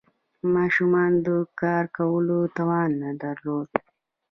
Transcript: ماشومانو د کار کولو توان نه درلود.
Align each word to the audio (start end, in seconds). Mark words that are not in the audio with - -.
ماشومانو 0.55 1.19
د 1.25 1.29
کار 1.61 1.85
کولو 1.97 2.37
توان 2.57 2.89
نه 3.03 3.11
درلود. 3.21 3.69